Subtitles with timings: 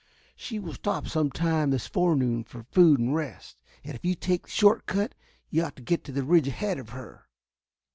[0.35, 4.45] She will stop some time this forenoon for food and rest, and if you take
[4.45, 5.13] the short cut
[5.51, 7.27] you ought to get to the ridge ahead of her."